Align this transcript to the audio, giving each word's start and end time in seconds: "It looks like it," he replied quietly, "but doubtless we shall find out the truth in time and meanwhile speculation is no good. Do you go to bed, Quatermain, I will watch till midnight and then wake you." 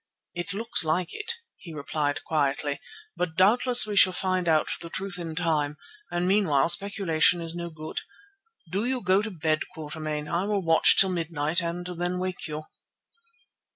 "It 0.33 0.51
looks 0.51 0.83
like 0.83 1.13
it," 1.13 1.33
he 1.57 1.75
replied 1.75 2.23
quietly, 2.23 2.79
"but 3.15 3.35
doubtless 3.35 3.85
we 3.85 3.95
shall 3.95 4.11
find 4.13 4.47
out 4.49 4.69
the 4.81 4.89
truth 4.89 5.19
in 5.19 5.35
time 5.35 5.77
and 6.09 6.27
meanwhile 6.27 6.69
speculation 6.69 7.39
is 7.39 7.53
no 7.53 7.69
good. 7.69 8.01
Do 8.71 8.83
you 8.85 9.01
go 9.03 9.21
to 9.21 9.29
bed, 9.29 9.59
Quatermain, 9.75 10.27
I 10.27 10.45
will 10.45 10.63
watch 10.63 10.97
till 10.97 11.11
midnight 11.11 11.61
and 11.61 11.85
then 11.85 12.17
wake 12.17 12.47
you." 12.47 12.63